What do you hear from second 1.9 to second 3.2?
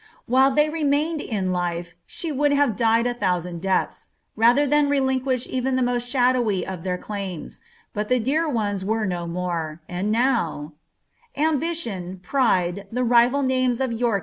tine would have died a